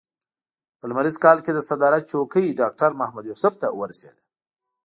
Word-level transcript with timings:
په 0.79 0.83
لمریز 0.89 1.17
کال 1.23 1.37
کې 1.45 1.51
د 1.53 1.59
صدارت 1.69 2.03
څوکۍ 2.11 2.45
ډاکټر 2.61 2.91
محمد 2.99 3.25
یوسف 3.31 3.53
ته 3.61 3.67
ورسېده. 3.79 4.21